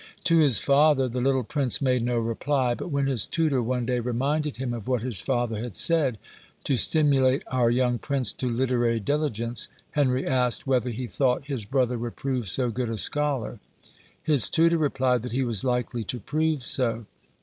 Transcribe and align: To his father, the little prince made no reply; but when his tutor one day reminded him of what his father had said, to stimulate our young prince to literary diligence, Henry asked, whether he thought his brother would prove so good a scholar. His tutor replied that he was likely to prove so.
To 0.23 0.39
his 0.39 0.57
father, 0.57 1.07
the 1.07 1.21
little 1.21 1.43
prince 1.43 1.79
made 1.79 2.03
no 2.03 2.17
reply; 2.17 2.73
but 2.73 2.87
when 2.89 3.05
his 3.05 3.27
tutor 3.27 3.61
one 3.61 3.85
day 3.85 3.99
reminded 3.99 4.57
him 4.57 4.73
of 4.73 4.87
what 4.87 5.03
his 5.03 5.21
father 5.21 5.59
had 5.59 5.75
said, 5.75 6.17
to 6.63 6.75
stimulate 6.75 7.43
our 7.51 7.69
young 7.69 7.99
prince 7.99 8.33
to 8.33 8.49
literary 8.49 8.99
diligence, 8.99 9.67
Henry 9.91 10.25
asked, 10.25 10.65
whether 10.65 10.89
he 10.89 11.05
thought 11.05 11.45
his 11.45 11.65
brother 11.65 11.99
would 11.99 12.15
prove 12.15 12.49
so 12.49 12.71
good 12.71 12.89
a 12.89 12.97
scholar. 12.97 13.59
His 14.23 14.49
tutor 14.49 14.79
replied 14.79 15.21
that 15.21 15.33
he 15.33 15.43
was 15.43 15.63
likely 15.63 16.03
to 16.05 16.19
prove 16.19 16.63
so. 16.65 17.05